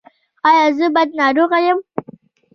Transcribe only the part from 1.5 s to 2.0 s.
یم؟